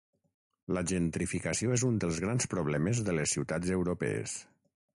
La 0.77 0.81
gentrificació 0.91 1.75
és 1.75 1.83
un 1.89 2.01
dels 2.05 2.17
grans 2.25 2.49
problemes 2.55 3.05
de 3.11 3.17
les 3.19 3.37
ciutats 3.37 3.77
europees. 3.79 4.35